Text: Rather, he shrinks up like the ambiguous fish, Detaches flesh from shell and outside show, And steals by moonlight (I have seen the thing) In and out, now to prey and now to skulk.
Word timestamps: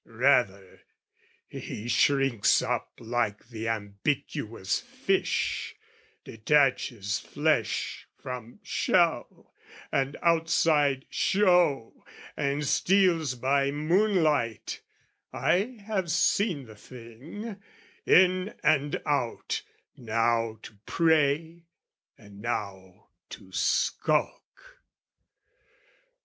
Rather, 0.03 0.81
he 1.47 1.87
shrinks 1.87 2.63
up 2.63 2.91
like 2.97 3.49
the 3.49 3.67
ambiguous 3.67 4.79
fish, 4.79 5.75
Detaches 6.23 7.19
flesh 7.19 8.07
from 8.17 8.59
shell 8.63 9.53
and 9.91 10.17
outside 10.23 11.05
show, 11.11 12.03
And 12.35 12.65
steals 12.65 13.35
by 13.35 13.69
moonlight 13.69 14.81
(I 15.31 15.83
have 15.85 16.09
seen 16.09 16.65
the 16.65 16.75
thing) 16.75 17.61
In 18.03 18.55
and 18.63 18.99
out, 19.05 19.61
now 19.95 20.57
to 20.63 20.77
prey 20.87 21.67
and 22.17 22.41
now 22.41 23.09
to 23.29 23.51
skulk. 23.51 24.79